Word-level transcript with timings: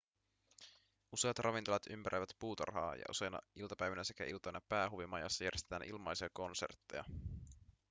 useat 1.11 1.39
ravintolat 1.39 1.83
ympäröivät 1.89 2.29
puutarhaa 2.39 2.95
ja 2.95 3.03
useina 3.09 3.39
iltapäivinä 3.55 4.03
sekä 4.03 4.23
iltoina 4.25 4.61
päähuvimajassa 4.69 5.43
järjestetään 5.43 5.83
ilmaisia 5.83 6.29
konsertteja 6.33 7.03